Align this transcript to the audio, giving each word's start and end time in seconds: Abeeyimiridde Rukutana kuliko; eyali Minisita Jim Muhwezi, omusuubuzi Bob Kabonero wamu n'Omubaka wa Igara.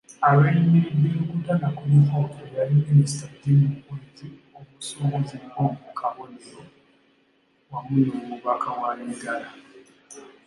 Abeeyimiridde 0.27 1.07
Rukutana 1.15 1.67
kuliko; 1.77 2.19
eyali 2.47 2.75
Minisita 2.87 3.25
Jim 3.39 3.59
Muhwezi, 3.69 4.27
omusuubuzi 4.57 5.35
Bob 5.51 5.75
Kabonero 5.99 6.61
wamu 7.71 7.95
n'Omubaka 8.05 8.69
wa 8.79 8.89
Igara. 9.13 9.49